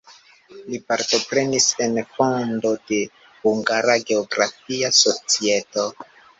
Li 0.69 0.77
partoprenis 0.91 1.67
en 1.87 1.99
fondo 2.15 2.73
de 2.93 3.03
"Hungara 3.45 4.01
Geografia 4.11 4.95
Societo". 5.05 5.89